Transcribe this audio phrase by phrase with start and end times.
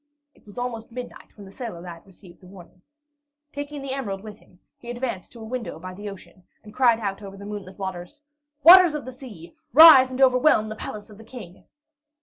[0.33, 2.81] It was almost midnight when the sailor lad received the warning.
[3.53, 6.99] Taking the emerald with him, he advanced to a window by the ocean, and cried
[6.99, 8.19] out over the moonlit waters,
[8.63, 11.65] "Waters of the Sea, rise and overwhelm the palace of the King!"